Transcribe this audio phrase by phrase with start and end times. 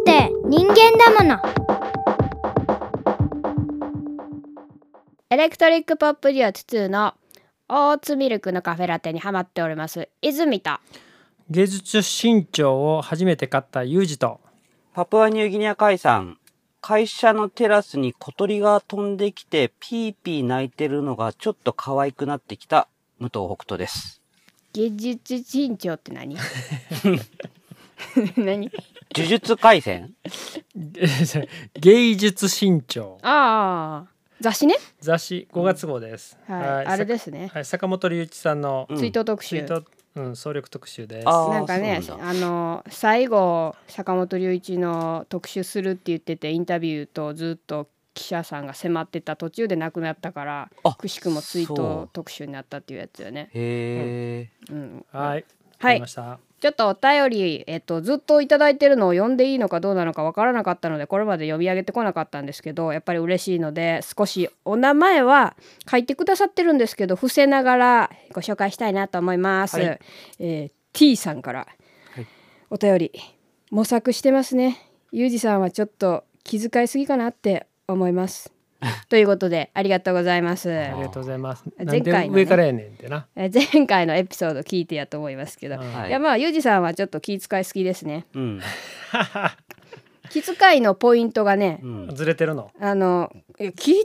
[0.00, 1.40] って人間だもの。
[5.28, 7.14] エレクトリックポップデュオ2の
[7.68, 10.08] オーツミルクのカフェラテにハマっております。
[10.22, 10.70] 泉と
[11.50, 14.40] 芸術新潮を初めて買ったユージと。
[14.92, 16.38] パプアニューギニア海産、
[16.80, 22.88] 会社のテラスに小鳥が飛んできて、ピーピー鳴いてるのがちょっと可愛くなってきた、
[23.18, 24.20] 武藤北斗です。
[24.72, 26.36] 芸術新潮って何？
[28.36, 28.70] 何？
[29.16, 30.14] 呪術廻戦？
[31.74, 33.18] 芸術新潮。
[33.22, 34.20] ああ。
[34.40, 34.76] 雑誌ね。
[35.00, 35.48] 雑誌。
[35.52, 38.96] 5月号です、はい、あれですね、 はい、坂本龍一さんのうん。
[38.96, 39.56] ツイート特集。
[39.56, 39.84] ツイート、
[40.14, 41.26] うん、総力特集です。
[41.26, 51.76] なんかねあの最後坂本龍一の特集するって言っててインタビューとずっと記者さんが迫ってた途中で亡くなったからあくしくもツイーそう。
[51.76, 53.50] ト特集になったっていうやつよね。
[53.52, 54.72] へえ。
[54.72, 55.28] うん、はい。
[55.28, 55.38] はい。
[55.38, 55.44] わ
[55.80, 65.56] かりましたちょっとお便り、えっと、ずっといただいてるのを読んでいいのかどうなのかわからなかったのでこれまで読み上げてこなかったんですけどやっぱり嬉しいので少しお名前は
[65.90, 69.78] 書いてくださってるんですけど伏せながらご紹介したいなと思います。
[69.78, 69.98] はい
[70.38, 71.68] えー T さんから、
[72.14, 72.26] はい
[72.68, 73.12] お便り
[73.70, 74.78] 模索してますね。
[75.12, 78.52] ゆうじさんはちょっと気遣いすぎかなって思います。
[79.08, 80.70] ということでありがとうございます。
[80.72, 88.26] ありがとうございます前回のね上からやねんってなえー前回のエピソード聞いてやと思いますけど、うんはいいやまあゆうじさんはちょっと気遣いすぎですね。
[88.34, 88.60] うん。
[90.30, 92.14] 気遣いのポイントがねう、ん。
[92.14, 92.70] ずれてるの？
[92.80, 93.32] あの
[93.76, 93.92] 気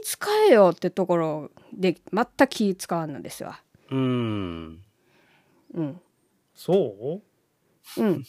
[0.50, 3.60] えよってところで全く気使わんのですわ。
[3.90, 4.80] うん。
[5.74, 6.00] うん
[6.54, 7.20] そ
[7.98, 8.02] う？
[8.02, 8.24] うん。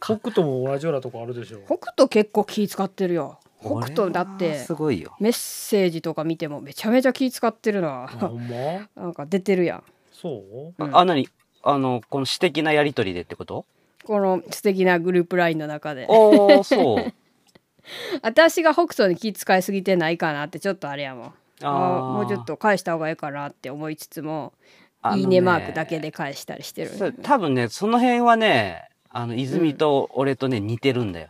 [0.00, 3.38] 北斗も同じようなとこあるでしょ北斗結構気使ってるよ。
[3.62, 5.14] 北斗だってすごいよ。
[5.20, 8.04] メッセージとか見てもめちゃめちゃ気使ってるな。
[8.04, 8.88] あほんま？
[8.96, 9.84] なんか出てるやん。
[10.12, 10.30] そ
[10.78, 10.82] う？
[10.82, 11.28] うんあ、なに
[11.62, 13.66] あの、この私的なやりとりでってこと？
[14.04, 16.06] この素敵なグループラインの中で。
[16.08, 17.12] ああ、そう。
[18.22, 21.34] 私が北斗に気遣いすぎてないかなってちょっとあれやもん。
[21.62, 21.70] あ
[22.14, 24.54] もうちょっと返した方がいいかなって思いつつも、
[25.04, 26.90] ねいいねマークだけで返したりしてる。
[26.90, 31.28] そう多分ね、その辺はね、あの、泉と俺とね、似てるんだよ。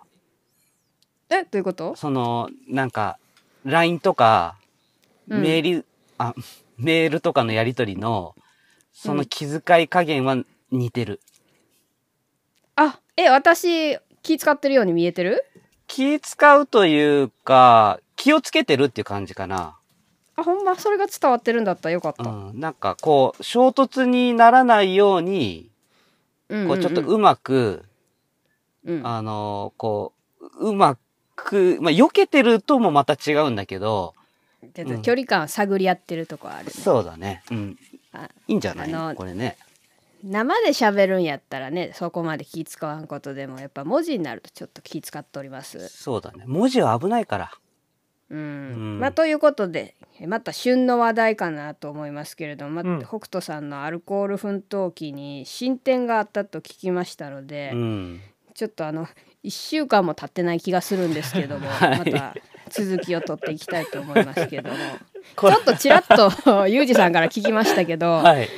[1.31, 1.95] えどういうこと？
[1.97, 3.19] その、なんか、
[3.65, 4.57] LINE とか、
[5.29, 5.87] うんメール、
[6.19, 6.35] あ、
[6.77, 8.35] メールとかのやりとりの、
[8.93, 10.37] その気遣い加減は
[10.73, 11.21] 似てる。
[12.77, 15.45] あえ私気使ってるように見えてる？
[15.87, 19.77] 気使うというか、気をつけてるっていう感じかな。
[20.37, 20.75] あほんま？
[20.77, 22.29] それが伝わってるんだったらよかった。
[22.29, 22.59] うん。
[22.61, 25.71] なんかこう、衝突にならないように、
[26.49, 27.85] うんこう、ちょっとんうまく、
[28.85, 30.99] うんあの、こう、うまく、
[31.81, 34.15] まあ、避けてるともまた違うんだけど、
[34.75, 36.71] ちょっと距離感探り合ってるとこあるね。
[36.71, 37.43] そうだね。
[37.51, 37.79] うん。
[38.13, 38.95] あいいんじゃない？
[38.95, 39.57] あのこれね。
[40.23, 45.89] 生で喋るんやったらねそこまで気使わんことでもやっぱ文字になるとちょっと気使っております。
[45.89, 46.45] そうだね。
[46.47, 47.51] 文字は危ないから。
[48.29, 48.43] うんう
[48.97, 49.97] んまあということで
[50.27, 58.21] また旬の話題かなと思いますけれども、まうん北斗さんのアルコール奮闘記に進展があったと聞きましたので、うん。
[58.55, 59.09] ちょっとあの
[59.45, 62.35] 1週間も経ってない気がするんですけども、 また
[62.69, 64.77] 続きを取っていきたいと思いますけども。
[65.39, 66.31] ちょっとちらっと
[66.69, 68.49] ユージさんから聞きましたけど、はい。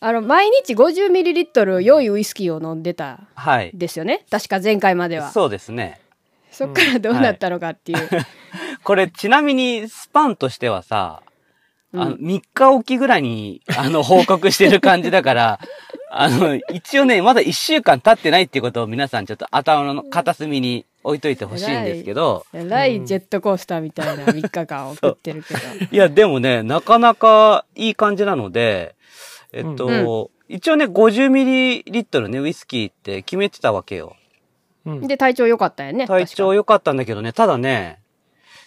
[0.00, 3.70] あの毎日 50ml 良いウイスキーを飲んでたはい。
[3.72, 4.24] ですよね？
[4.30, 5.28] 確か前回までは。
[5.28, 6.00] そそうですね。
[6.62, 8.08] っからどうなったのかっていう、
[8.84, 11.22] これ、ちなみに、スパンとしてはさ、
[11.92, 12.12] あの、うん。
[12.14, 15.60] 3日おきぐらいに、あの、報告してる感じだから、
[16.16, 25.60] あの、一応ね、まだ1週間経ってないっていうことを皆さんちょっと頭の片隅に置いといてほしいんですけど、えらいジェットコースターみたいな3日間送ってるけど。
[25.90, 28.94] いや、でもね、なかなかいい感じなので、
[29.52, 34.14] えっと、一応ね、50ml ね、ウイスキーって決めてたわけよ。
[34.86, 35.06] うん。
[35.08, 37.98] で体調良かったよね体調良かったんだけどね、ただね、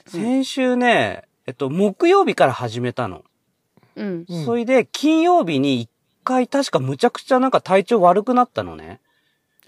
[0.06, 3.24] 先週ね、えっと、木曜日から始めたの。
[3.96, 4.26] うん。
[4.28, 4.46] うん。
[4.46, 5.90] それで、金曜日に一
[6.28, 9.00] 回確かむちゃくちゃなんか体調悪くなったのね。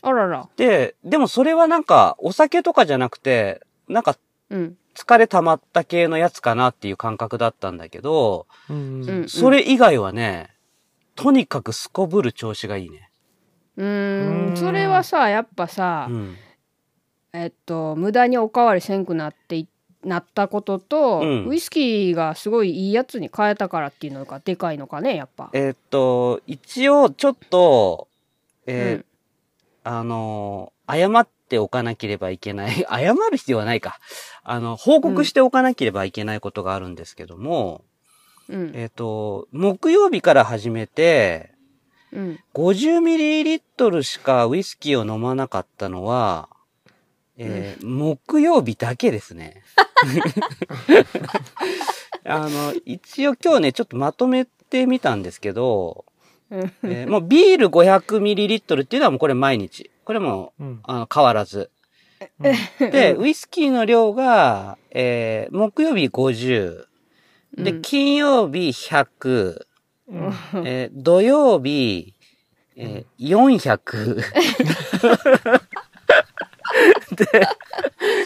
[0.01, 4.17] あららで、でもそれはなんかお酒とかじゃなくて、なんか
[4.49, 10.49] うん疲れ溜まった系のやつかなっていう感覚だったんだけど、うんうんそれ以外はね、
[11.15, 13.09] とにかくすこぶる調子がいいね。
[13.77, 16.35] うんんそれはさやっぱさ、うん。
[17.31, 19.65] えっと無駄におかわりせんくなってい
[20.03, 25.49] なったことと、うんウイスキーがすごいいいやつに変えたからっていうのがでかいのかねやっぱ。
[25.53, 28.07] えーっと、一応ちょっと、
[28.65, 29.05] えーうん
[29.83, 32.85] あのー謝っておかなければいけない。
[32.89, 33.99] 謝る必要はないか。
[34.43, 37.83] あの、報告しておかなければいけないことがあるんですけども、
[38.47, 41.51] うんえっ、と、木曜日から始めて、
[42.11, 46.49] うん、50ml しかウイスキーを飲まなかったのは、
[47.39, 49.63] えー木曜日だけですね。
[52.25, 56.05] あの、一応今日ね、ちょっとまとめてみたんですけど、
[56.51, 59.89] うんえーもうビール 500ml っていうのはもうこれ毎日。
[60.03, 61.69] これも、うんあの、変わらず。
[62.79, 66.85] で、ウイスキーの量が、えー木曜日50。
[67.57, 69.61] で、うん金曜日100。
[70.09, 70.33] うん
[70.65, 72.13] えー土曜日、
[72.75, 74.21] えー400。
[77.15, 77.25] で、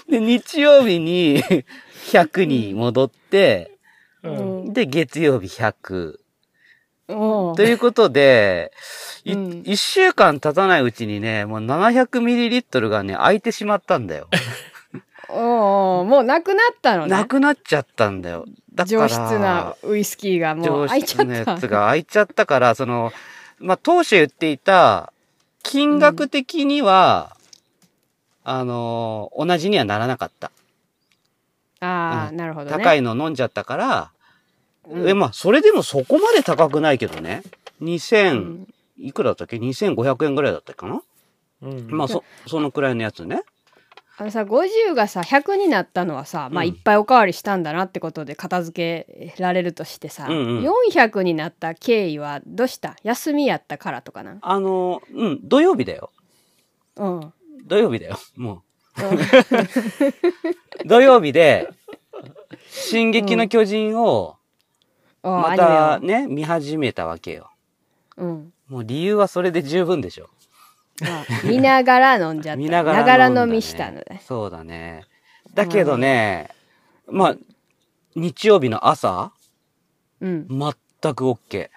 [0.09, 1.43] で、日曜日に
[2.11, 3.71] 100に戻って、
[4.23, 4.73] うん。
[4.73, 6.17] で、月曜日100。
[7.09, 8.71] おということで、
[9.25, 9.63] いうん。
[9.65, 14.27] 一週間経たないうちにね、もう 700ml がね、空いてしまったんだよ。
[15.29, 17.09] おもうなくなったのね。
[17.09, 18.45] なくなっちゃったんだよ。
[18.73, 21.25] だから、上質なウイスキーがもう上開いちゃ質った。
[21.25, 23.11] のやつが開いちゃったから、その、
[23.59, 25.11] まあ、当初言っていた、
[25.63, 27.35] 金額的には、
[28.43, 30.51] あのー同じにはならなかった。
[31.79, 32.37] ああ、うん。
[32.37, 32.71] なるほどね。
[32.71, 34.11] 高いの飲んじゃったから、
[34.87, 35.09] うん。
[35.09, 37.43] え、まあ、それでもそこまで高くないけどね。
[37.81, 38.67] 2000、うん。
[38.97, 41.01] いくらだったっけ ?2500 円ぐらいだったかな、
[41.61, 41.87] うん。
[41.89, 43.43] まあ、そ、そのくらいのやつね。
[44.15, 46.69] あのさ50がさ100になったのはさ、まあうん。
[46.69, 50.63] いっぱいおかわりしたんだなってことで片付けられるとしてさ、うんうん。
[50.63, 52.95] 400になった経緯はどうした？
[53.01, 54.37] 休みやったからとかな？
[54.41, 56.11] あのーうん、土曜日だよ。
[56.97, 58.17] うん土曜日だよ。
[58.35, 58.61] もう。
[60.85, 61.69] 土曜日で、
[62.67, 64.37] 進撃の巨人を、
[65.23, 67.49] またね、見始めたわけよ。
[68.17, 70.29] をうんもう理由はそれで十分でしょ。
[71.03, 75.05] あ見ながら飲んじゃった見ながら飲ね飲みしたのねそうだね。
[75.53, 76.49] だけどね、
[77.07, 77.35] まあ、
[78.15, 79.31] 日曜日の朝、
[80.21, 81.69] うん全く OK。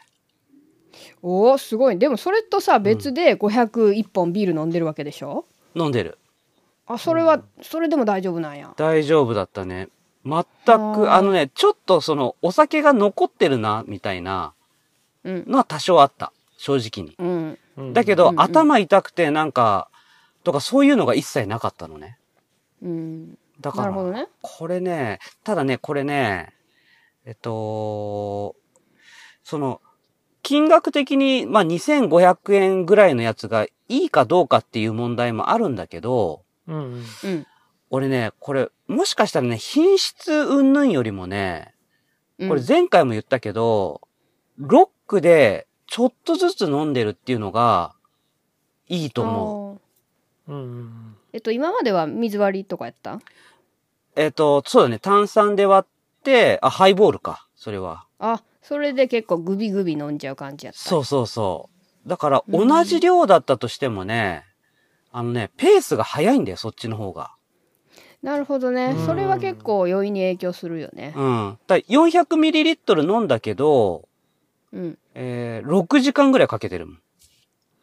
[1.22, 5.44] おおすごいでもそれとさ別で501本ビール飲んでるわけでしょ、
[5.76, 6.18] 飲んでる。
[6.86, 9.88] あそれは、それでも大丈夫なんや大丈夫だったね。
[10.24, 14.54] 全く、ーあのね、ちょっとその、お酒が残ってるな、みたいな
[15.24, 16.32] うんのは多少あった。
[16.56, 17.14] 正直に。
[17.18, 19.90] うんうんだけど、うんうん頭痛くてなんか、
[20.44, 22.18] とかそういうのが一切なかったのね。
[22.82, 26.52] うんだから、なるほどねこれね、ただね、これね、
[27.24, 28.54] えっと、
[29.42, 29.80] その、
[30.46, 37.04] 金額的に、まあ、2500円ぐらいのやつがいいかどうかっていう問題もあるんだけど、うんうん。
[37.24, 37.46] うん。
[37.90, 41.74] 俺ね、これ、もしかしたらね、品質云々よりもね、
[42.38, 42.48] うん。
[42.48, 44.02] これ前回も言ったけど、
[44.56, 47.96] ロックでちょっとずつ飲んでるっていうのが
[48.86, 49.80] いいと思
[50.46, 50.52] う。
[50.52, 51.16] うん。
[51.32, 53.20] えっと今までは水割りとかやった？
[54.14, 58.06] えっと、そうだね、炭酸で割って、あ、ハイボールか、それは。
[58.20, 61.70] あそれで結構グビグビ飲んじゃう感じやったそうそうそ
[62.04, 62.08] う。
[62.08, 64.44] だから、うん同じ量だったとしてもね、
[65.12, 67.32] あのね、ペースが早いんだよ、そっちの方が。
[68.22, 71.58] なるほどね、うんそれは結構酔いに影響するよねうん。
[71.68, 74.08] だ 400ml 飲んだけど、
[74.72, 76.98] うんえー、6時間ぐらいかけてるもん。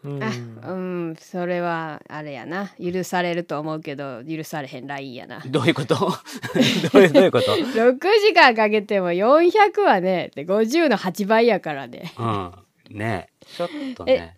[0.04, 0.32] うんあ
[0.72, 5.96] うんそれはあれやな許されると思うけど許されへんラインやな どういうこと？
[6.94, 12.52] どういう、どういうこと？6時間かけても400はねで50の8倍やからねうん。
[12.90, 14.38] ねちょっとね。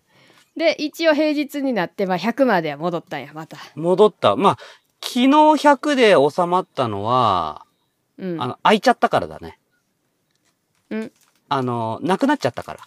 [0.56, 4.36] で一応平日になって、まあ、100までは戻ったんやまた戻った。
[4.36, 4.58] まあ、
[5.02, 7.66] 昨日100で収まったのは、
[8.16, 9.58] うんあの、開いちゃったからだね。
[10.88, 11.12] うん
[11.50, 12.80] あの、なくなっちゃったから。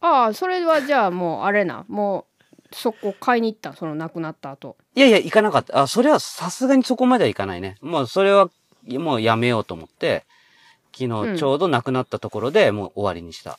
[0.00, 5.82] ああそれはじゃあもうあれなもうそこ買いに行ったその亡くなった後いやいや、行かなかった。
[5.82, 7.76] あ、それはさすがにそこまではいかないね。
[7.80, 8.50] もうそれは、
[8.88, 10.24] もうやめようと思って、
[10.92, 13.58] 昨うん日ちょうど亡くなったところでもう終わりにした。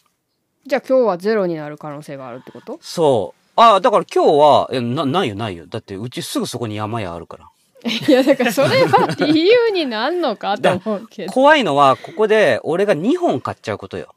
[0.65, 2.79] じゃあ今日はゼロになる可能性があるってこと？
[2.82, 3.51] そう。
[3.56, 5.67] あ、だから今日は、えな、ないよないよ。
[5.67, 7.50] だってうちすぐそこに山屋あるから。
[8.08, 14.13] いやだからそれは理由になんのかと思うけど 怖いのは、ここで俺が2本買っちゃうことよ。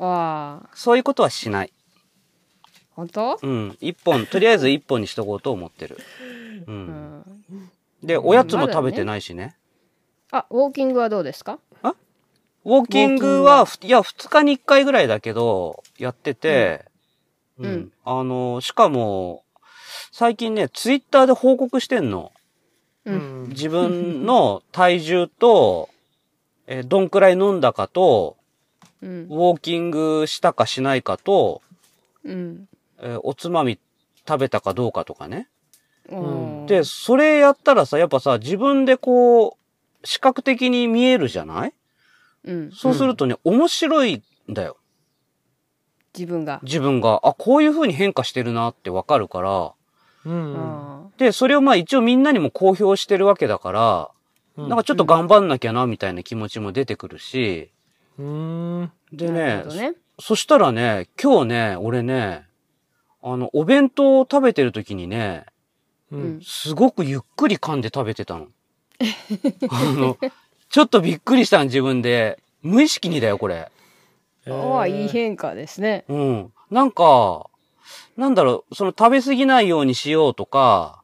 [0.00, 1.72] ああそういうことはしない。
[2.90, 3.70] 本当うん。
[3.80, 5.98] 1本、とりあえず1本にしとこうと思ってる。
[6.66, 6.70] う。
[6.70, 6.86] うん
[7.20, 7.24] ん
[8.02, 9.56] で、おやつも食べてないしね。
[10.30, 11.58] あウォーキングはどうですか？
[11.82, 16.84] ウォーキングは、ふいや、2日に1回ぐらいだけど、やってて、
[17.58, 19.44] うんうんあの、しかも、
[20.12, 22.32] 最近ね、ツイッターで報告してんの。
[23.06, 25.88] ううんん自分の体重と、
[26.66, 28.36] えーどんくらい飲んだかと、
[29.02, 29.22] うん。
[29.24, 31.62] ウォーキングしたかしないかと、
[32.24, 32.68] うん。
[33.00, 33.78] えーおつまみ
[34.28, 35.48] 食べたかどうかとかね。
[36.08, 36.66] うん。
[36.66, 39.56] で、それやったらさ、やっぱさ、自分でこ
[40.02, 41.74] う、視覚的に見えるじゃない？
[42.44, 42.72] うん。
[42.72, 44.76] そうするとね、面白いんだよ。
[46.14, 46.60] 自分が。
[46.62, 47.20] 自分が。
[47.24, 49.72] あ、こういう風に変化してるなってわかるから、
[50.26, 50.56] うん。
[50.56, 54.10] あで、それをまあ一応みんなにも公表してるわけだから、
[54.56, 54.68] うん。
[54.68, 57.70] なんかちょっと頑張んなきゃな、みたいな気持ちも出てくるし、
[58.20, 62.44] うーんでねねそしたらね、今日ね、俺ね、
[63.22, 65.46] あの、お弁当を食べてる時にね、
[66.12, 68.48] ううんんすごくゆっくり噛んで食べてたの。
[69.70, 70.18] あの、
[70.68, 72.38] ちょっとびっくりしたん自分で。
[72.62, 73.70] 無意識にだよ、これ。
[74.46, 76.52] えああいいー変化ですねうん。
[76.70, 77.48] なんか、
[78.18, 81.02] なんだろう、その食べ過ぎないようにしようとか、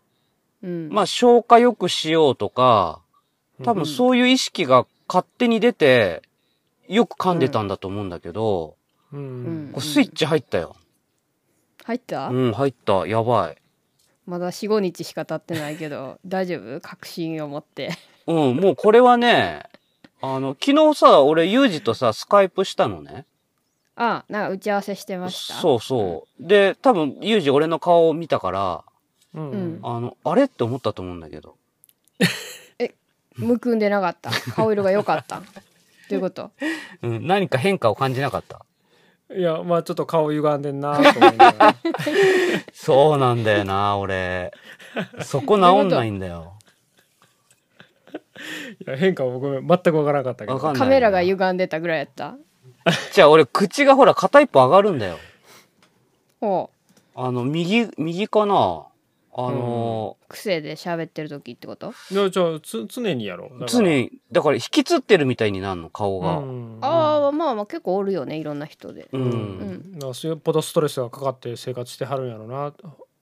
[0.63, 3.01] うんまあ消化よくしようとか、
[3.65, 6.23] 多分そういう意識が勝手に出て、
[6.89, 8.77] よく噛んでたんだと思うんだけど、
[9.13, 10.77] ううんんこれスイッチ入ったよ。
[11.85, 13.07] 入った、うん、入った。
[13.07, 13.57] やばい。
[14.27, 16.81] まだ45日しか経ってないけど 大丈夫？
[16.81, 17.91] 確信を持って
[18.27, 19.63] うん、もうこれはね、
[20.21, 23.25] あの、昨日さ、俺、ユージとさ、スカイプしたのね。
[23.99, 25.55] あなんか打ち合わせしてました？
[25.55, 26.43] そうそう。
[26.47, 28.85] で、多分、ユージ俺の顔を見たから、
[29.35, 31.57] うんうんあの、あれって思ったと思うんだけど。
[33.37, 34.31] むくんでなかった？
[34.53, 35.43] 顔色が良かった？
[36.09, 36.51] どういうこと？
[37.03, 38.65] うん、何か変化を感じなかった？
[39.37, 41.77] いやまあちょっと顔歪んでんなと思いながら
[42.73, 44.53] そうなんだよな、俺。
[45.23, 46.55] そこ治んないんだよ。
[48.87, 52.37] いや変化は僕全く分からなかったけどカメラが歪んでたぐらいやった？
[53.13, 55.19] じゃあ俺、口がほら、片一方上がるんだよ。
[56.41, 56.71] ほ
[57.17, 58.87] あの、右、右かな？
[59.39, 61.93] あのう癖で喋ってる時ってこと？
[62.11, 66.39] いやじゃあつ常にやろー、常に、だから引きつってるみたいになるの、顔が。
[66.39, 66.79] うん。
[66.81, 69.09] ああまあまあ結構おるよねいろんな人で。
[69.13, 69.23] うん。
[69.23, 69.99] うん。
[69.99, 72.73] だからよっぽどストレスがかかって生活してはるんやろな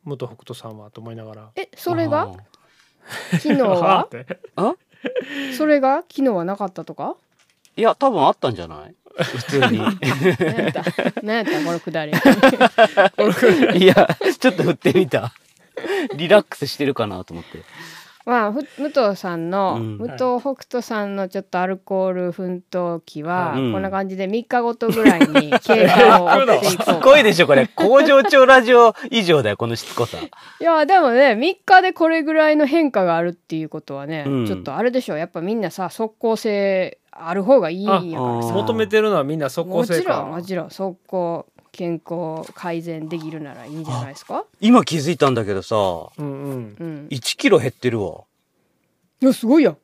[0.04, 1.50] 武藤北斗さんはと思いながら。
[1.56, 2.22] えそれが？
[2.22, 2.32] あ
[3.38, 4.08] 昨日は？
[4.54, 4.74] あ？
[5.56, 5.96] それが？
[6.08, 7.16] 昨日はなかったとか？
[7.76, 8.94] いや、多分あったんじゃない？
[9.18, 9.78] 普通に。
[10.38, 10.84] 何やった？
[11.22, 11.52] 何やった？
[11.64, 12.12] このくだり。
[13.82, 15.32] いや、ちょっと振ってみた。
[16.16, 17.62] リラックスしてるかなと思って。
[18.26, 19.98] まあふ武藤さんの、うん。
[19.98, 23.72] 武藤北斗さんのちょっとアルコール奮闘期は、うん。
[23.72, 27.66] こんな感じで3日ごとぐらいに 経過を追っていこすうごいでしょ、これ。
[27.66, 30.16] 工場長ラジオ以上だよ、このしつこさ。
[30.60, 34.46] いやでもね3日でこれぐらいの変化があるっていうことはね、うん。
[34.46, 40.70] ちょっとあれでしょやっぱみんなさ即効性ある方がいいんやからあさ求めてるのはみんな即効もちろ性かんもちろん。
[40.70, 44.44] 即効健康改善できるならいいんじゃないですか？
[44.60, 46.76] 今気づいたんだけどさ、うんうん。
[46.78, 47.08] うん。
[47.10, 48.22] 1キロ減ってるわ。
[49.20, 49.76] いやすごいやん。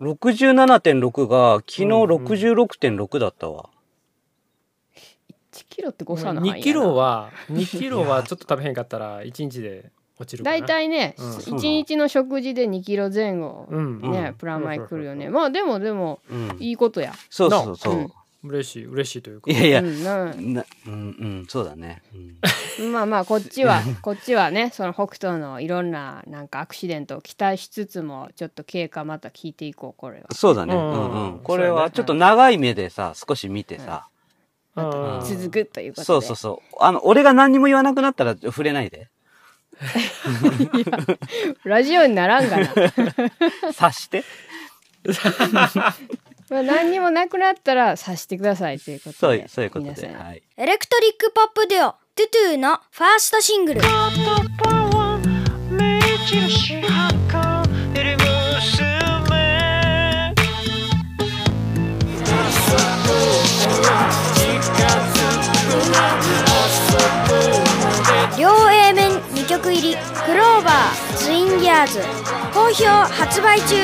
[0.00, 1.98] 67.6が昨日うんうん。
[2.26, 3.68] 66.6だったわ。
[5.52, 6.60] 1キロって誤差の範囲やな。
[6.60, 10.56] 2キロは2キロはちょっと食べへんかったら1日で落ちるかな。
[10.56, 11.36] 大体ね、うん。
[11.36, 14.00] 1日の食事で2キロ前後うん。
[14.00, 14.34] ね、うん。
[14.34, 15.28] プラマイ来るよね。
[15.28, 16.56] まあでもでもうん。
[16.60, 17.12] いいことや。
[17.28, 18.12] そうそうそう。
[18.44, 20.96] うん嬉しい嬉しいというかいやいや、うんなな、うん、う
[21.42, 22.02] ん、そうだね。
[22.80, 30.74] うんまあまあこっちはこっちはねその北斗のいろんななんかアクシデントを期待しつつもちょっと経過また聞いていこうこれはそうだね。
[30.74, 31.38] ううんんうんうん。
[31.40, 34.08] これはちょっと長い目でさ、少し見てさ。
[34.08, 34.12] うん
[35.22, 36.76] 続くということでそうそうそう。
[36.80, 39.08] あの、俺が何にも言わなくなったら触れないで。
[41.64, 42.66] ラジオにならんがな
[43.72, 44.24] 察して。
[46.52, 50.06] まあ何にもなくなったら察してくださいということでそう、そういうことで。
[50.14, 50.42] はい。
[50.58, 53.80] エレクトリックポップデュオトゥトゥのファーストシングル
[68.38, 68.81] 両 A
[71.86, 73.74] ツインギアーズ」好評発売中。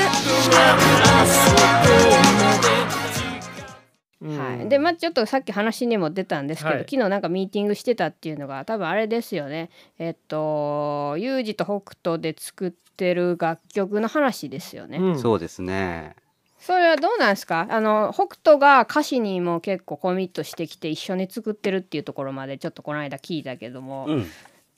[4.20, 4.38] うん。
[4.38, 6.84] はい、でまあちょっとさっき話にも出たんですけど、はい。
[6.90, 9.70] 昨日なんかミーティングしてたっていうのが多分あれですよね。
[9.98, 15.18] えっとユージと北斗で作ってる楽曲の話ですよね、うん。
[15.18, 16.16] そうですね。
[16.58, 17.68] それはどうなんですか？
[17.70, 24.26] あの北斗が歌詞にも結構コミットしてきて一緒に作ってるっていうところまでちょっとこの間聞いたけども、うん。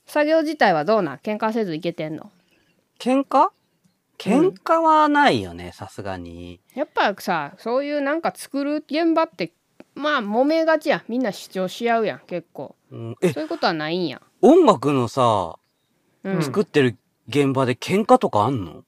[0.05, 1.17] 作業自体はどうなん？
[1.17, 2.29] 喧嘩せずいけてんの？
[3.01, 3.49] 喧嘩？
[4.19, 6.61] 喧嘩はないよね、さすがに。
[6.75, 9.53] やっぱさそういうなんか作る現場って
[9.95, 11.01] まあ揉めがちやん。
[11.07, 12.75] みんな主張し合うやん結構。
[12.91, 15.57] うん、え、そういうことはないんや、音楽のさ、
[16.23, 16.95] うん、作ってる
[17.27, 18.83] 現場で喧嘩とかあんの？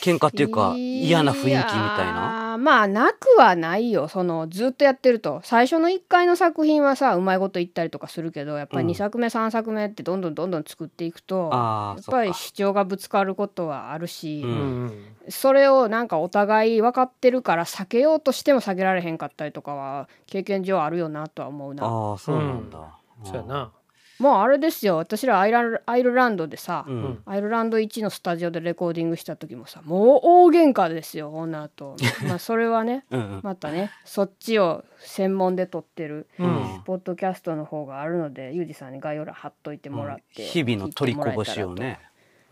[0.00, 1.64] 喧嘩っていうか、嫌な雰囲気みたい
[2.12, 2.56] な？
[2.58, 12.04] まあなくはないよそのずっとやってると最初の1回の作品はさうまいこと言ったりとかするけどやっぱりうん2作目3作目ってどんどんどんどん作っていくと、やっ。
[12.04, 21.84] ぱり主張がぶつかることはあるし、ううんんそれをなんかお互い分かってるから避けようとしても避けられへんかったりとかは経験上あるよなとは思うな。
[21.84, 22.78] ああ、そうなんだ。
[23.22, 23.70] そうやな
[24.18, 24.96] もうあれですよ。
[24.96, 27.22] 私らアイランアイルランドでさ、うん。
[27.24, 31.96] アイルランド1のスタジオでレコーディングした時もさもう大喧嘩ですよ女と
[32.26, 33.40] まあ それはねうんうん。
[33.42, 36.82] またねそっちを専門で撮ってるうん。
[36.84, 42.00] ポッドキャストの方があるのでユージさんに概要欄貼っといてもらって、日々の取りこぼしをね。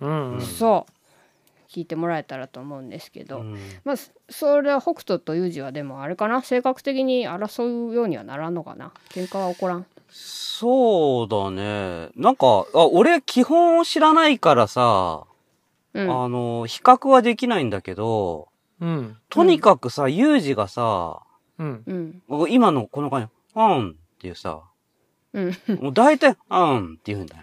[0.00, 0.40] うんうん。
[0.40, 0.92] そう。
[1.68, 3.58] 聞いてもらえたらと思うんですけど、うん。
[3.84, 6.42] まあそそれは北斗とユージはでもあれかな。
[6.42, 8.92] 性格的に争うようにはならんのかな。
[9.10, 9.86] 喧嘩は起こらん
[10.58, 12.08] そうだね。
[12.16, 15.24] なんか、あ俺基本を知らないからさ、
[15.92, 16.24] うん。
[16.24, 18.48] あの、比較はできないんだけど、
[18.80, 19.18] うん。
[19.28, 21.20] とにかくさ、ユージがさ、
[21.58, 22.22] うん。
[22.28, 22.48] うん。
[22.50, 24.62] 今のこの感じ、うんっていうさ、
[25.34, 25.56] うん。
[25.80, 27.42] もう大体、うんって言うんだよ。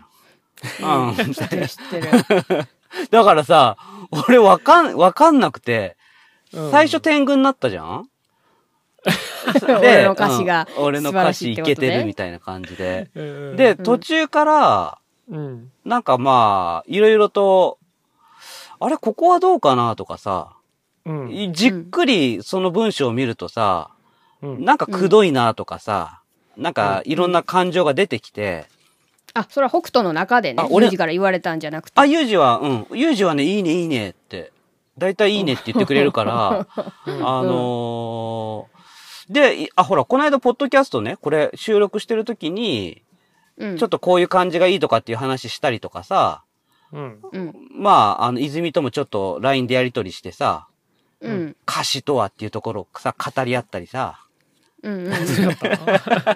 [0.81, 1.33] うん。
[1.33, 2.67] 知ってる知ってる。
[3.11, 3.77] だからさ、
[4.27, 5.97] 俺わかん、わかんなくて、
[6.51, 6.71] うん。
[6.71, 8.09] 最初天狗になったじゃん
[9.79, 13.09] 俺の歌詞がうん俺の歌詞いけてるみたいな感じで。
[13.15, 14.97] うんで、途中から、
[15.29, 15.71] うん。
[15.85, 17.77] なんかまあ、いろいろと、
[18.79, 20.49] あれ、ここはどうかなとかさ、
[21.05, 21.53] うん。
[21.53, 23.89] じっくりその文章を見るとさ、
[24.41, 24.65] うん。
[24.65, 26.21] なんかくどいなとかさ、
[26.57, 28.65] なんかいろんな感情が出てきて、
[29.33, 31.99] あそれは北斗の中でねユージから言われたんじゃなくて。
[31.99, 34.51] あ、ユージは、うん、ユージはね、いいね、いいねって、
[34.97, 38.72] だいたいいいねって言ってくれるから、 あのー
[39.29, 43.03] で、いあ、ほら、この間、ポッドキャストね、これ収録してる時に、
[43.57, 43.77] うん。
[43.77, 46.43] ちょっとこういう感じがいいとかっていう話したりとかさ、
[46.91, 47.19] うん。
[47.31, 47.53] うん。
[47.71, 50.67] まあ、あの、泉ともちょっと LINE でやりとりしてさ、
[51.21, 51.55] うん。
[51.67, 54.19] 歌詞とはっていうところをさ、語り合ったりさ、
[54.81, 55.09] うんうん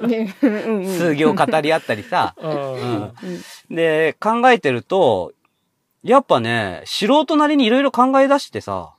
[0.08, 0.86] ねうんうんうん。
[0.98, 2.52] 数行語り合ったりさ、うん。
[2.52, 3.76] うん。
[3.76, 5.34] で、考えてると、
[6.04, 8.94] やっぱね、素人なりにいろいろ考え出してさ、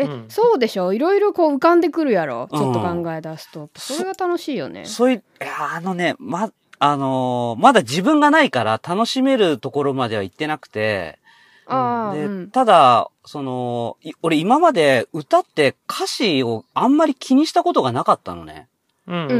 [0.00, 0.24] え、うん。
[0.28, 0.92] そうでしょ？
[0.92, 2.48] いろいろこう浮かんでくるやろ？
[2.50, 2.62] ちうん。
[2.68, 4.84] ょっと考え出すと、それが楽しいよね。
[4.86, 5.24] そういう、
[5.58, 11.18] あのね、ま、あのーまだ自分がないから楽しめるところまでは行ってなくて、
[11.66, 12.50] で、ああうん。
[12.50, 18.68] ただ、その、い俺今まで歌って歌詞をあんまり気にしたことがなかったのね。
[19.06, 19.34] うんうんう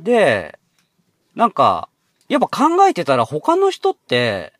[0.00, 0.02] ん。
[0.02, 0.58] で、
[1.34, 1.88] なんか、
[2.28, 4.52] やっぱ考えてたら他の人って、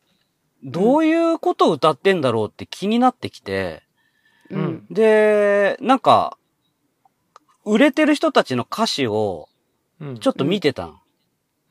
[0.63, 3.83] どういうことを歌ってんだろうって気になってきて、
[4.51, 4.87] うん。
[4.91, 6.37] で、なんか、
[7.65, 9.49] 売れてる人たちの歌詞を
[10.01, 10.19] うん。
[10.19, 11.01] ちょっと見てたん。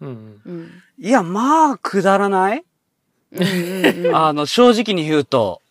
[0.02, 0.82] うん。
[1.00, 2.64] いや、まあ、くだらない、
[4.14, 5.62] あの、正直に言うと、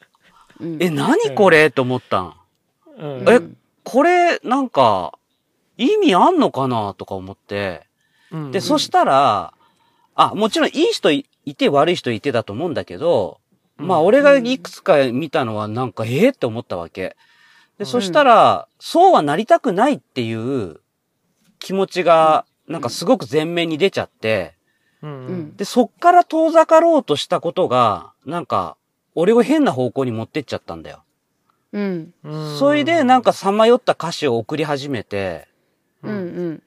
[0.59, 0.83] うん。
[0.83, 1.71] え、何これ？
[1.71, 2.35] と思ったん。
[2.97, 3.29] うん。
[3.29, 3.41] え
[3.85, 5.19] これ、なんか、
[5.77, 7.87] 意味あんのかなとか思って。
[8.31, 8.51] うん。
[8.51, 9.53] で、そしたら、
[10.15, 13.39] あ、もちろんいい人いいて悪い人いてだと思うんだけど、
[13.77, 17.17] まあうん俺がいくつか見たのはなんか、ええって思ったわけ。
[17.79, 20.81] で、そしたら、そうはなりたくないっていう
[21.59, 24.55] 気持ちが、なんかすごく前面に出ちゃって、
[25.03, 25.27] うん。
[25.27, 25.57] うん。
[25.57, 28.77] で、そっから遠ざかろうとしたことが、なんか、
[29.15, 31.05] 俺を変な方向に持ってっちゃったんだよ。
[31.73, 32.15] うん。
[32.25, 35.49] うんそれでなんかさまよった歌詞を送り始めて、
[36.03, 36.17] うんう
[36.53, 36.63] ん。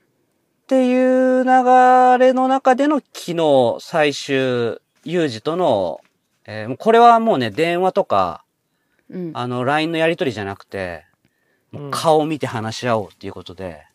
[0.63, 6.02] っていう流れの中での昨日最終、ユージとの、
[6.52, 8.44] えーもうこれはもうね、電話とか、
[9.10, 9.32] うん。
[9.36, 11.06] あの、LINE のやりとりじゃなくて、
[11.72, 13.86] もう顔を見て話し合おうっていうことで、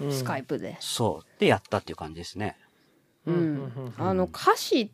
[0.00, 0.12] うん。
[0.12, 0.78] スカイプで。
[0.80, 2.56] そう、でやったっていう感じですね。
[3.26, 3.94] ううんん。
[3.98, 4.88] あの歌詞っ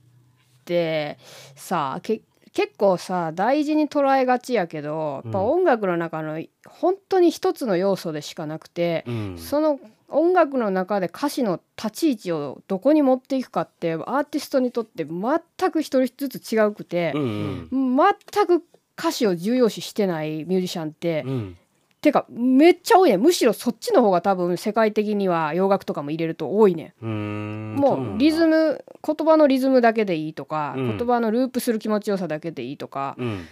[0.64, 1.18] て
[1.54, 2.22] さけ
[2.52, 5.46] 結構さ大事に捉えがちやけどやっぱうん。
[5.50, 9.38] 音楽の中の本当に一つの要素でしかなくて、うん。
[9.38, 9.78] その
[10.14, 18.62] 音楽の中で歌詞の立ち位置をどこに持っていくかってアーティストにとって全く一人ずつ違うくてう、ん全く
[18.96, 21.30] 歌詞を重要視してないミュージシャンって、うん。
[21.30, 21.56] うん。
[22.00, 28.46] てかめっちゃ多いねむしろそっちの方が多分世界的には洋楽とかも入れると多いねもうリズ。
[28.46, 33.50] ム言葉のリズムだけでいいとか、うん言葉のループする気持ちよさだけでいいとかそうなんだ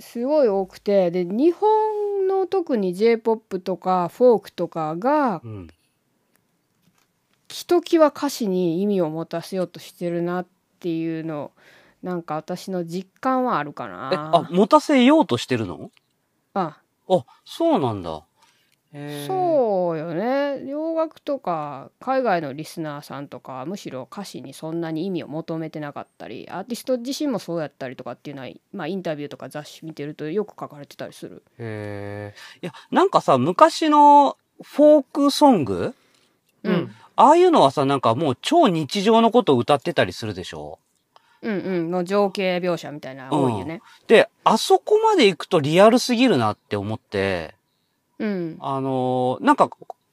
[0.00, 5.50] すごい多くてで日本の特に j p o p とかフォークとかがうん。
[5.50, 5.68] うん。
[7.48, 10.46] ひときわ歌詞に意味を持たせようとしてるなっ
[10.80, 11.50] ていうの
[12.02, 14.30] なんか私の実感はあるかえ、な。
[14.36, 15.90] あ、持たせようとしてるの？
[16.54, 18.22] ああ、そうなんだ。
[18.90, 31.42] そうよね洋楽とか海外のリスナーさんとかはむしろ歌詞にそんなに意味を求めてなかったりアーティスト自身もそうやったりとかっていうのは、まあ、インタビューとか雑誌見てるとよく書かれてたりする。
[31.58, 32.34] へえ。
[32.62, 35.94] いや、なんかさ、昔のフォークソング？
[36.64, 40.78] うんああいうのはさ、なんかもう超日常のことを歌ってたりするでしょ？
[41.42, 41.90] うんうん。
[41.90, 43.82] の情景描写みたいなの多いよね。
[44.06, 47.56] で、あそこまで行くとリアルすぎるなって思って、
[48.20, 48.56] うん。
[48.60, 49.68] あのーなんか、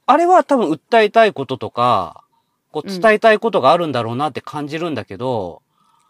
[0.06, 2.24] あれは多分訴えたいこととか、
[2.72, 5.62] こう伝えたいことがあるんだろうなって感じるんだけど、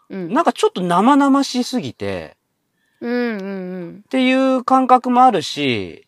[0.09, 0.33] うん。
[0.33, 2.37] なんかちょっと生々しすぎて、
[3.01, 3.45] うんうんう
[3.85, 4.03] ん。
[4.03, 6.06] っていう感覚もあるし、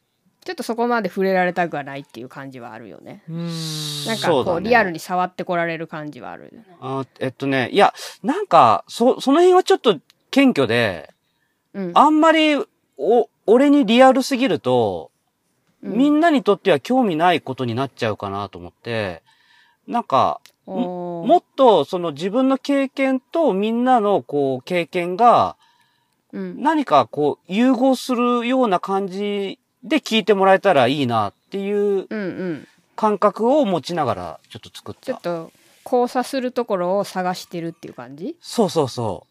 [0.50, 3.22] ちょっとそこまで触れられたくはないっていう感じはあるよね。
[3.30, 6.52] うーんなんかそうだねこうリアルに触ってこられる感じはある。
[6.82, 10.00] あえっとね、いや、なんか、そ、その辺はちょっと
[10.32, 11.14] 謙虚で、
[11.76, 11.92] うん。
[11.94, 12.56] あんまり、
[12.98, 15.12] お、俺にリアルすぎると、
[15.84, 19.22] みんな、なにとっては興味ないことになっちゃうかなと思って、
[19.88, 25.56] なんか、もっとその自分の経験とみんなのこう経験が
[26.32, 32.08] うん何かこう融合するような感じで聞いてもらえたらいいなっていう。
[32.96, 35.02] 感覚を持ちながらちょっと作った。
[35.02, 35.54] ちょっと
[35.86, 38.36] 交差するところを探してるっていう感じ？
[38.42, 39.26] そうそうそ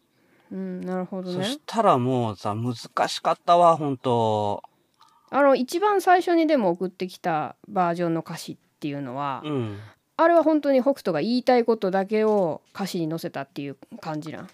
[0.51, 1.23] うん、なるほう。
[1.23, 1.61] どねそし。
[1.67, 2.75] たらもうさ、難
[3.07, 4.63] しかったわ、本当
[5.29, 9.77] あの一番最初にでも送ってきたバージョンの歌詞っていうのは、うん。
[10.17, 14.49] あれは本当に北斗が言いたいことだけを歌詞に載せたっていう感じなん？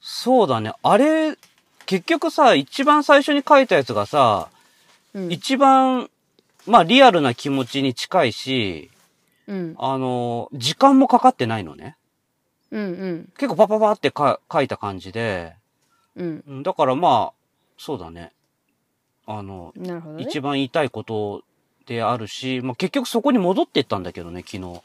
[0.00, 0.72] そうだね。
[0.84, 1.36] あれ、
[1.86, 4.48] 結局さ、一番最初に書いたやつがさ、
[5.14, 6.10] うん、一番、
[6.66, 8.90] まあリアルな気持ちに近いし、
[9.46, 11.96] うん、あの、時間もかかってないのね。
[12.70, 15.54] うん、うん、結構パパパってか書いた感じで、
[16.16, 17.32] うん、うんだからまあ、
[17.78, 18.32] そうだね。
[19.26, 20.00] あの、ね。
[20.18, 21.42] 一番言いたいこと
[21.86, 24.82] であるし、まあ結局そこに戻っていったんだけどね、昨日。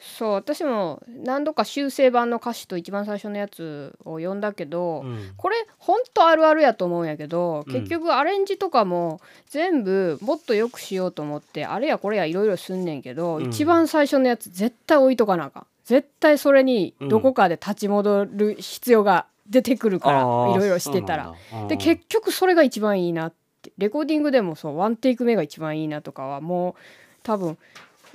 [0.00, 5.32] そう私も何度か修正版の歌詞と一番最初のやつを読んだけど、うん。
[5.36, 21.34] これほんとあるあるやと思うんやけどうん結局アレンジとかも全部もっと良くしようと思ってあれやこれやいろいろすんねんけど、うん一番最初のやつ絶対置いとかなあかん絶対それにどこかで立ち戻る必要が出てくるから、いろいろしてたら。。
[21.68, 26.74] で結局それが一番いいなってレコーディングでもそうワンテイク目が一番いいなとかはもう
[27.22, 27.58] 多分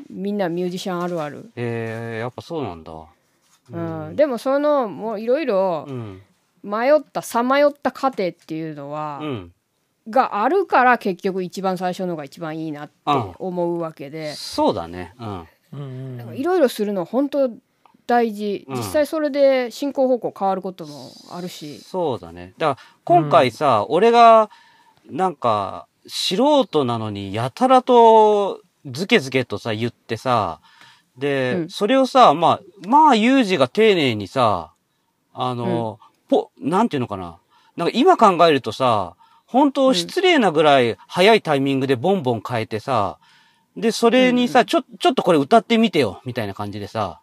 [0.09, 2.93] みんなミュージシャンあるある、えー、やっぱそうなんだ。
[3.71, 3.77] う
[4.11, 6.21] んでもそのもういろいろうん。
[6.63, 9.53] 迷ったさまよった過程っていうのは、うん。
[10.09, 12.93] があるから結局一番最初のが一番いいなって
[13.37, 15.13] 思うわけでそうだね。
[15.19, 15.47] うん。
[15.71, 17.51] うんうんいろいろするの本当
[18.07, 22.53] 大事うん実際それで進行方向変わることもあるし、そうだね。
[22.57, 24.49] だから今回さ、俺が
[25.05, 30.59] なんか素人なのにやたらとズケズケとさ言ってさ、
[31.17, 31.69] で、うん。
[31.69, 34.71] それをさ、まあ、まあ、ユージが丁寧にさ、
[35.33, 37.37] あの、ぽ、なんていうのかな。
[37.75, 39.15] なんか今考えるとさ、
[39.45, 43.17] 本当失礼なぐらい早いタイミングでボンボン変えてさ、
[43.75, 47.21] で、それにさ、ちょ、ちょっとこれ歌ってみてよ、みたいな感じでさ、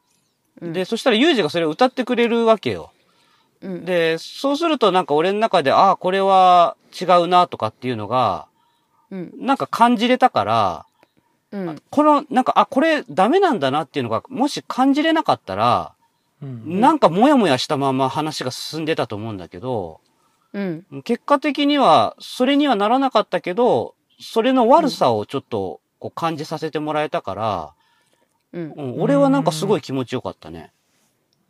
[0.61, 0.73] うん。
[0.73, 2.92] で、そしたらユージがそれを歌ってくれるわけよ。
[3.61, 3.85] うん。
[3.85, 8.47] で、そうするとなんか俺の中で、ああ、これは違うなとかっていうのが、
[9.11, 9.33] うん。
[9.38, 10.86] なんか感じれたから、
[11.57, 11.83] うん。
[11.90, 15.95] この、なんか、あ、これダメなんだなっていうのが、もし感じれなかったら、
[16.42, 16.81] うん。
[16.81, 20.01] なんかモヤモヤしたまま話が進んでたと思うんだけど、
[20.53, 21.03] うん。
[21.03, 27.73] 結果的には、それにはならなかったけど、それの悪さをちょっとこう感じさせてもらえたから、
[28.53, 28.73] うん。
[28.77, 30.73] うん、俺はなんかすごい気持ちよかったね。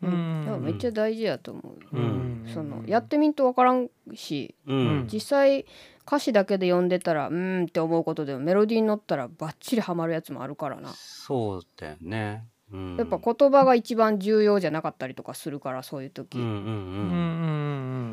[0.03, 0.61] うん。
[0.63, 2.47] めっちゃ大事やと思う、うん。
[2.53, 4.77] そのやってみんと分からんしうん。
[4.77, 5.09] うん。
[5.13, 5.67] 実際
[6.07, 12.45] 歌詞だけで読んでたらうーんって思うことでもメロディーに乗ったらバッチリハマるやつもあるからなそうだよね。
[12.73, 12.97] うん。
[12.97, 16.75] やっぱ言葉が一番重要じゃなかったりとかするからそういう時、うんうんうんうんうんう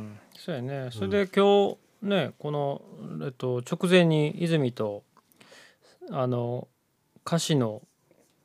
[0.01, 2.81] んそうやねそれで今日ねこの、
[3.23, 5.03] えっと、直前に泉と
[6.09, 6.67] あの
[7.25, 7.81] 歌詞の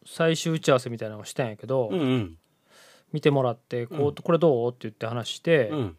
[0.06, 2.00] 最終打ち合わせみたいなのをしたんやけど、うん。
[2.00, 2.34] うんうん。
[3.10, 4.68] 見てもらってこう、うんこれどう？
[4.68, 5.96] って言って話して、うん。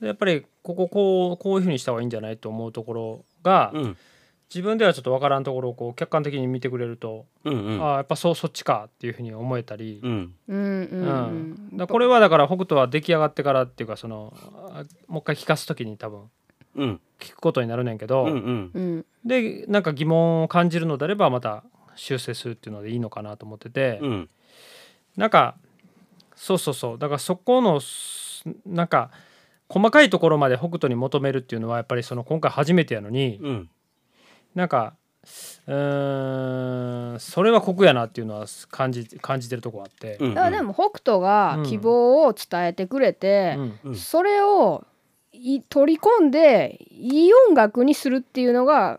[0.00, 3.96] でやっぱりこここうこういうふうにした方がいいんじゃないと思うところが、うん。
[4.52, 7.82] 自分ではちょっとわからんところをこう客観的に見てくれると、うんうん。
[7.82, 10.34] ああやっぱそうそっちかっていうふうに思えたり、うん。
[10.48, 14.32] うんだこれはだから北斗は出来上がってからっていうかその
[14.72, 16.22] あもう一回聞かす時に多分
[16.76, 17.00] うん。
[17.18, 18.70] 聞くことになるねんけど、うんうん。
[18.72, 21.62] うんでなんか疑問を感じるのであればまた
[21.94, 24.30] 修正するっていうのでいいのかなと思ってて、うん。
[25.18, 25.56] なんか
[26.34, 29.10] そうそうそうだからそこのすなんか
[29.68, 33.70] 細かいところまで北斗に求めるっていうのはやっぱりその今回初めてやのにうん。
[34.54, 34.94] なんか
[35.66, 40.34] うーんそれは酷やなっていうのは感じ感じてるとこあって、うん。
[40.34, 44.86] だからでも北斗が希望を伝えてくれて、うんうんそれを
[45.32, 48.98] い取り込んでいい音楽にするっていうのが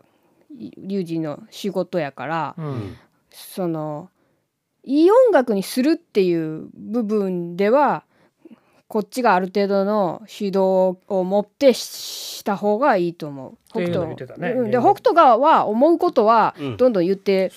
[0.56, 2.96] いリュウジの仕事やから、ううんん。
[3.30, 4.08] その
[4.84, 8.04] いい音楽にするっていう部分では
[8.90, 10.58] こっちがある程度の指導
[11.06, 13.58] を持って従した方がいいと思う。
[13.68, 14.16] 北斗。
[14.38, 14.50] ね。
[14.50, 14.70] うん。
[14.72, 16.76] で北斗がは思うことはうん。
[16.76, 17.52] どんどん言って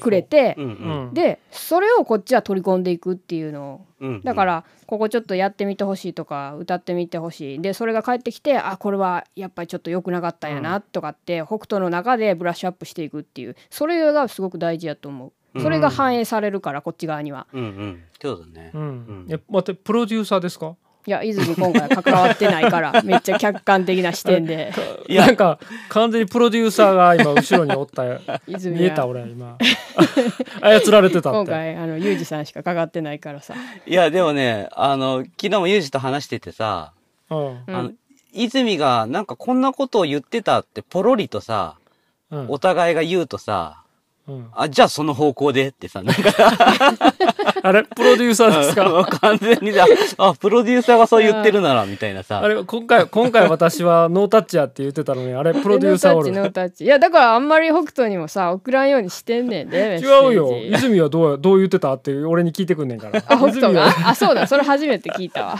[0.00, 1.14] くれて、うんううんん。
[1.14, 3.74] でそれをこっちは取り込んでいくっていうの。
[3.74, 4.22] をうん。
[4.22, 7.60] だからここちょっとやってみてほしいとか歌ってみてほしい。
[7.60, 13.56] でそれが返ってきてあこれはやっぱりちょっと良くなかったんやなとかって、北斗の中でブラッシュアップしていくっていう。
[13.68, 17.46] それがすごく大事やと思うそれが反映されるからこっち側には。
[17.52, 18.02] うんうん。
[18.20, 18.70] そうだね。
[18.74, 18.86] ううん。
[19.26, 20.74] んえ待ってプロデューサーですか？
[21.06, 24.72] いや泉今回関わってないから めっちゃ客観的な視点で。
[25.08, 25.26] いや。
[25.26, 25.58] なんか
[25.88, 28.02] 完全にプロデューサーが今後ろにおった
[28.46, 29.56] 泉 見えたは俺今。
[30.60, 31.38] 操られてたって。
[31.38, 33.54] 今回あのユージさんしかかかってないからさ。
[33.86, 36.92] いやでもねあの昨日もユージと話しててさ
[37.30, 37.38] うん。
[37.38, 37.92] うんあの
[38.32, 41.76] 泉がなんかこんなことを言ってたってポロリとさ
[42.30, 42.46] うん。
[42.50, 43.82] お互いが言うとさ
[44.28, 44.48] うん。
[44.54, 46.30] あじゃあその方向でってさなんか。
[47.60, 49.04] あれプロデューサーですか？
[49.20, 49.86] 完全にだ。
[50.18, 52.40] あプロデューサーがそう言ってるならみたいなさ。
[52.40, 56.30] あれ今回今回私はノータッチやって言ってたのにあれ プロデューサーおる。
[56.32, 56.84] ノータッチノータッチ。
[56.84, 60.56] いやだからあんまり北斗にもさ送らんようにしてんねんで違うよ。
[60.72, 63.18] 泉はどうどう言ってたって俺に聞いてくんねんから。
[63.26, 63.86] あ北斗が？
[64.04, 64.46] あそうだ。
[64.46, 65.56] それ初めて聞いたわ。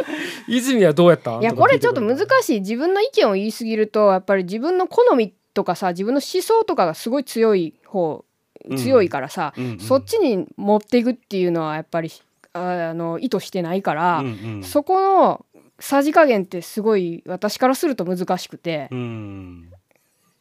[0.48, 1.38] 泉はどうやった？
[1.38, 2.60] んいやこれちょっと難しい。
[2.60, 8.24] 自分の意見を言い過ぎるとやっぱり自分の好みとかさ自分の思想とかがすごい強い方
[8.68, 8.76] うん。
[8.76, 9.80] 強いからさ、うんうん。
[9.80, 12.10] そっちに持っていくっていうのはやっぱり
[12.52, 14.62] ああの意図してないから、うんうん。
[14.62, 15.44] そこの
[15.80, 19.68] さじ加減ってすごい私からすると難しくて、うん。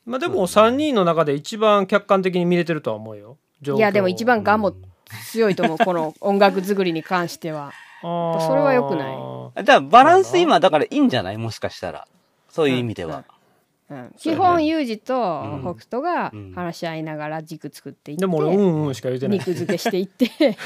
[0.06, 3.38] まあでも3人の中で一番客観的に見れてるとは思うよ。
[3.62, 4.76] 状況いやでも一番ガンも
[5.32, 7.72] 強いと思うこの音楽作りに関しては。
[8.02, 9.64] それは良くない。
[9.64, 11.38] だからバランス今だからいいんじゃない？
[11.38, 12.08] もしかしたら。
[12.50, 13.24] そういう意味では、
[14.18, 16.54] 基本ユージとうん北斗がうん。
[16.54, 19.38] 話し合いながら軸作っていって、でも俺うんうんしか言うてない。
[19.40, 20.30] 肉付けしていって、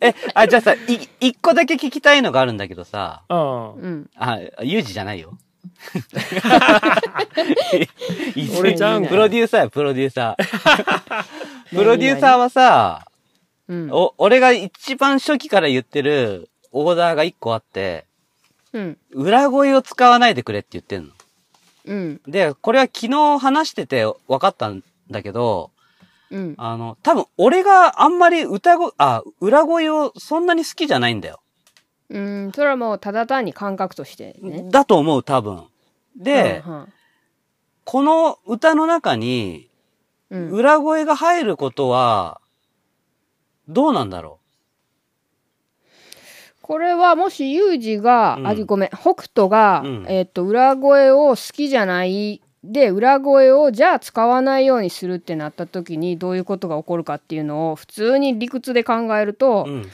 [0.00, 0.78] えあじゃあさい
[1.20, 3.22] 一個だけ聞きたいのがあるんだけどさ。
[3.28, 3.72] うん。
[3.74, 5.38] うん、あユージじゃないよ。
[8.58, 11.24] 俺ちゃうんかプロデューサーよプロデューサー
[11.70, 13.06] プロデューサーはさ
[13.68, 18.06] うん、お俺が一番初期から言ってるオーダーが一個あって
[18.72, 21.15] うん、裏声を使わないでくれって言ってんの
[21.86, 25.70] うん、でこれは昨日話してて分かったんだけど
[26.28, 31.40] うん、あの多分俺があんまり歌声あ裏声をそんなに好きじゃないんだよ。
[32.08, 34.64] うん、それはもうただ単に感覚としてね。
[34.68, 35.66] だと思う多分。
[36.16, 36.92] で、うん
[37.84, 39.70] この歌の中に
[40.30, 42.40] うん、裏声が入ることは
[43.68, 44.40] どうなんだろ
[46.66, 48.46] これはもしユージが、うん。
[48.48, 50.06] あごめん北斗が、うん。
[50.08, 59.90] えっと裏声を好きじゃないで裏声をじゃあ使わないようにするってなった時にどういうことが起こるかっていうのを普通に理屈で考えるとう、、うん、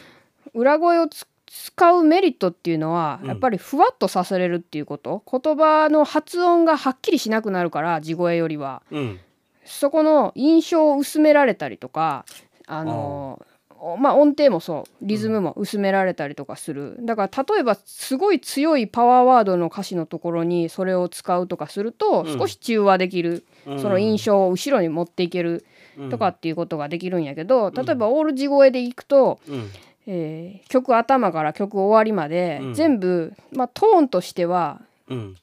[0.54, 3.28] 裏声をつ使うメリットっていうのはうん。
[3.28, 8.82] やっぱりふわっとさせれるっていうこと、言葉の発音がはっきりしなくなるから地声よりは。
[8.90, 9.20] うん、
[9.66, 12.24] そこの印象を薄められたりとか
[12.66, 13.51] あのお
[13.98, 22.38] まあ音程もそうリズムも薄められたりとかする、だから例えばすごい強いパワーワードの歌詞のところにそれを使うとかするとうん。
[22.38, 23.80] 少し中和できる、うん。
[23.80, 25.64] その印象を後ろに持っていける
[26.10, 29.70] とかっていうことができるんやけど、例えばオール地声でいくと、うん、
[30.06, 32.74] えー曲頭から曲終わりまで、うん。
[32.74, 35.36] 全部、まあ、トーンとしてはうん、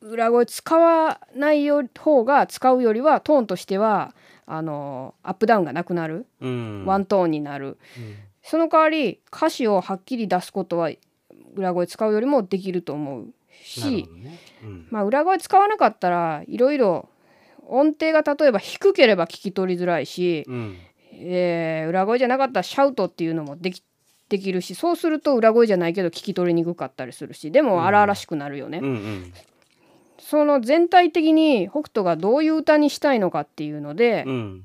[0.00, 4.14] 裏声使わないよ方が使うよりはトーンとしては
[4.46, 7.78] あのアップダウンがなくなる、うん、ワントーンになる。
[7.98, 8.16] うん。
[8.42, 10.90] その代わり歌詞をはっきり出すことは
[11.54, 13.26] 裏声使うよりもできると思う
[13.62, 14.38] しね。
[14.62, 14.86] うん。
[14.90, 17.08] まあ、裏声使わなかったらいろいろ
[17.66, 20.76] 音程が例えば低ければ聞き取りづらいし、うん、
[21.12, 23.82] えー裏声じゃなかったらシャウトっていうのもでき
[24.28, 28.78] できるしそうすると裏声じゃないけど聞き取りにくかったりするしでも荒々しくなるよね。
[28.78, 29.32] うん、うん、
[30.24, 34.64] その全体的に北斗がどういう歌にしたいのかっていうので、うん、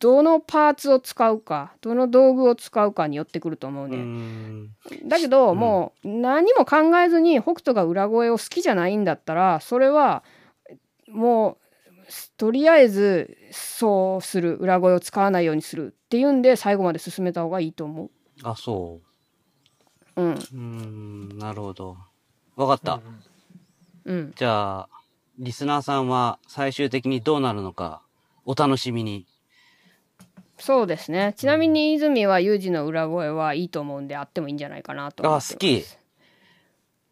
[0.00, 3.96] どのパーツを使うかどの道具を使うかによってくると思ううね。
[3.98, 4.70] ん、
[5.06, 10.24] だけど、うんもう何も考えずに北斗が裏声を好きじゃないんだったらそれは
[11.08, 11.64] もう
[12.36, 18.10] とりあえずそうする裏声を使わないようにするっていうんで最後まで進めた方がいいと思。
[18.42, 19.00] あ、そ
[20.16, 20.38] ううんう。
[20.52, 21.96] うん、なるほど。
[22.56, 22.94] わかった。
[22.94, 23.00] うん、
[24.34, 24.88] じゃあ、
[25.38, 28.02] リスナーさんは最終的にどうなるのか、
[28.44, 29.26] お楽しみに。
[30.56, 35.84] そうですねちなみに泉はユージの裏声はいいと思うんであってもいいんじゃないかなと思あ、って好き。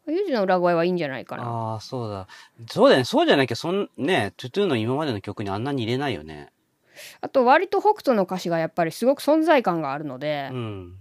[0.07, 2.29] ユージの裏声はいいんじゃないかなああ、そうだ。
[2.69, 3.05] そうだよね。
[3.05, 6.53] そうじゃなきゃ、そん、ね、トゥトゥの今までの曲にあんなに入れないよね。
[7.21, 10.99] あと割と北斗の歌詞がやっぱりすごく存在感があるので、うん。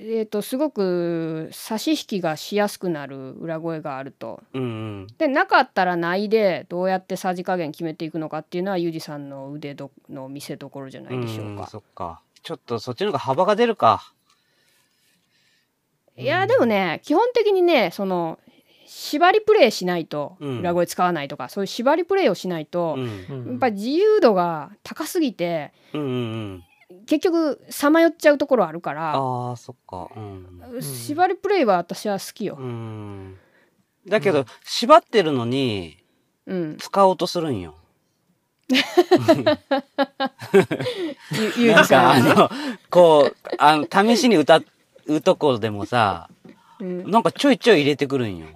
[0.00, 4.40] えー、とすごく差し引きがしやすくなる裏声があると。
[4.54, 4.66] うんう
[5.02, 5.06] ん。
[5.18, 11.66] でなかったらないでどうやってさじ加減決めていくのかっていうのはユージさんの腕どの見せ所じゃないでしょううんか。
[11.66, 12.20] そっか。
[12.44, 14.12] ちょっとそっちの方が幅が出るか。
[16.16, 18.38] いやでもね基本的にねその
[18.86, 23.26] 縛りプレイしないとうん裏声使わないとか、そういう縛りプレイをしないと、うん。
[23.28, 26.12] うんやっぱり自由度が高すぎてうんうんう
[26.54, 26.64] ん。
[27.06, 30.08] 結局さまよっちゃうところあるから、ああ、そっか。
[30.16, 30.82] うん。
[30.82, 32.56] 縛りプレイは私は好きよ。
[32.58, 33.36] うん。
[34.06, 35.98] だけど、縛ってるのに、
[36.46, 37.74] うん、使おうとするんよ。
[41.58, 42.12] ゆゆうなんか。
[42.12, 42.50] あの、
[42.90, 44.60] こう、あの、試しに歌
[45.06, 46.28] うとこでもさ、
[46.80, 48.46] うんなんかちょいちょい入れてくるんよ。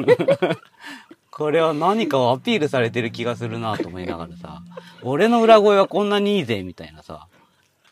[1.30, 4.62] これは何かをアピールされてる気がするなと思いながらさ、
[5.02, 7.26] 俺の裏声はこんなにいいぜ、みたいなさ。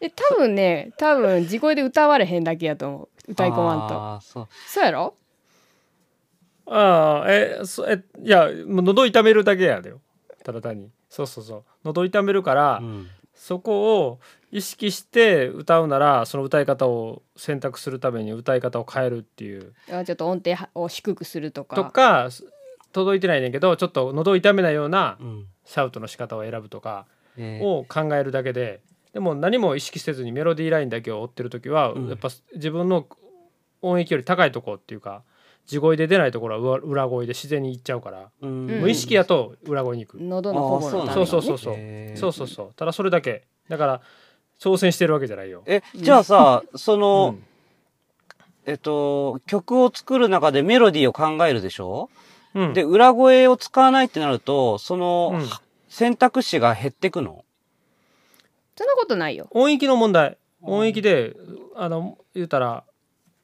[0.00, 3.08] え多分ね多分地声で歌われへんだけやと思う。
[3.32, 3.94] 歌い込まんと。
[3.94, 4.48] ああ、そう。
[4.66, 5.14] そうやろ？
[6.66, 10.00] ああえそえいやもう喉痛めるだけやでよ。
[10.44, 10.90] ただ単に。
[11.08, 11.64] そうそうそう。
[11.84, 13.06] 喉痛めるから、うん。
[13.34, 19.74] そこを意識して歌うならその歌い方を選択するために歌い方を変えるっていう。
[19.90, 21.76] あちょっと音程を低くするとか。
[21.76, 22.28] とか
[22.92, 25.46] 届いてないねんけどちょっと喉を痛めないようなうん。
[25.64, 27.06] シャウトの仕方を選ぶとか
[27.36, 27.64] えー。
[27.64, 28.80] を考えるだけで
[29.12, 32.08] でも何も意識せずにメロディーラインだけを追ってる時は、うん。
[32.08, 33.06] やっぱ自分の
[33.82, 35.22] 音域より高いとこっていうか
[35.66, 38.66] 地声で出ないところは裏裏声で自然にいっちゃうから、うん。
[38.66, 42.32] 無意識やと裏声に行く、喉の保護のために、ね、そうそうそうそう。
[42.32, 43.44] そうそうただそれだけ。
[43.68, 44.00] だから
[44.58, 45.62] 挑戦してるわけじゃないよ。
[45.66, 47.44] え、じゃあさ、その、うん
[48.66, 52.10] えっと、曲を作る中でメロディーを考えるでしょ？
[52.54, 52.72] うん。
[52.74, 55.46] で、裏声を使わないってなると、その、うん。
[55.88, 57.46] 選択肢が減ってくの？
[58.78, 59.48] そんなことないよ。
[59.50, 60.38] 音域の問題。
[60.62, 61.34] 音域で
[61.74, 62.84] あの言うたら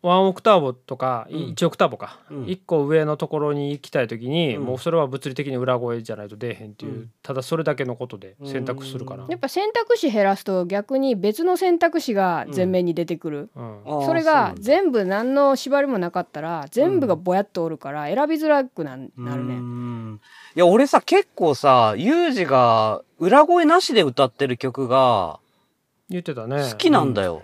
[0.09, 1.37] ワンオクターブとかうん。
[1.55, 2.45] 1オクターブか、うん。
[2.45, 4.64] 1個上のところに行きたい時に、うん。
[4.64, 7.11] もうそれは物理的に裏声じゃないと出えへんっていう、うん。
[7.23, 19.55] ただそれだけのことで選択するから、やっぱ選択肢減らすと逆に別の選択肢が前面に出てくる、それがう全部何の縛りもなかったら全部がぼやっとおるから選びづらくななるうね。
[19.57, 20.21] ん。
[20.55, 25.38] いや、俺さ、結構さ、ユージが裏声なしで歌ってる曲が
[26.11, 26.71] 言ってたね。
[26.71, 27.43] 好きなんだよ。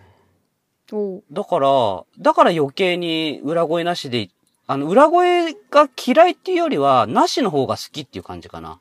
[1.33, 4.31] だから、だから余計に裏声なしで、
[4.67, 8.79] あの、裏声が嫌いっていうよりは、なしの方が好きっていう感じかな。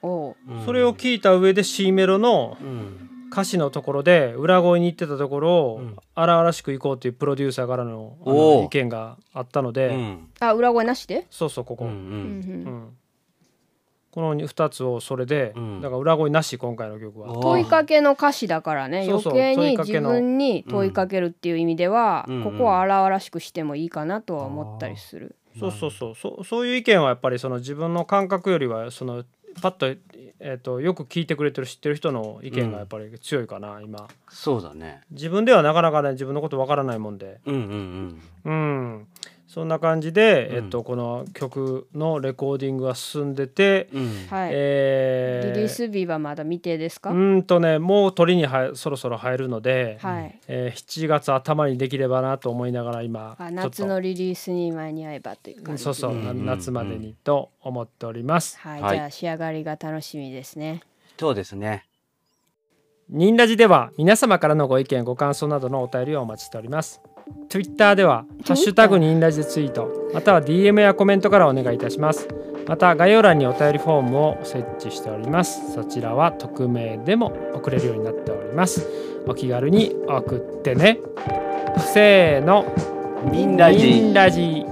[0.00, 3.04] おううんそれを聞いた上で C メロのうん。
[3.30, 10.28] 歌詞のところで裏声に行ってたところをうん荒々しく行こうっていうプロデューサーからのの意見があったので、うん。
[10.40, 11.90] あ裏声なしで、そうそうここ、うん。
[11.90, 11.94] う。
[11.94, 12.88] うんうんん
[14.18, 15.80] この2つをそれで、うん。
[15.80, 17.38] だから裏声なし今回の曲は。
[17.38, 19.06] お問いかけの歌詞だからね。
[19.08, 25.36] 余計に自分に問いかけるっていう意味では、うんここは荒々しくしてもいいかなとは思ったりする。
[25.56, 26.14] そうそうそう。
[26.16, 29.22] そうそういう意見はやっぱりその自分の感覚よりはその
[29.62, 29.86] パッと,、
[30.40, 34.08] えー、とよく聞いてくれてる知ってる人の意見がやっぱり強いかな、今。
[34.28, 35.02] そうだね。
[35.12, 37.38] 自分ではなかなかね自分のことわからないもんで。
[37.46, 38.22] うんうん。
[38.44, 39.06] うん
[39.48, 40.56] そんな感じで、うん。
[40.56, 43.88] えっとこの曲のレコーディングが進んでて。
[44.28, 50.38] はい、えーリリース日はまだ未定ですか、うーんとねもう鳥に入そろそろ入るので、はい。
[50.48, 53.86] えー7月頭にできればなと思いながら今夏と。
[53.86, 55.82] のリリースに間に合えばという感じ。
[55.82, 56.20] そうそう、うん。
[56.20, 58.58] うんうん夏までにと思っております。
[58.58, 58.96] はい、はい。
[58.96, 60.82] じゃあ仕上がりが楽しみですね。
[61.18, 61.84] そうですね。
[63.08, 67.00] ニンラジでは皆様からのご意見ご感想などのお便りをお待ちしております。
[67.48, 72.28] Twitter では「ハッシュタグニンラジ」でツイートまたは DM やコメントからお願いいたします。
[72.66, 75.72] また概要欄にお便りフォームを設置しております。
[75.72, 78.86] そちらは匿名でも送れるようになっております。
[79.26, 81.00] お気軽に送ってね。
[81.78, 82.66] せーの、
[83.30, 84.66] みんラジ。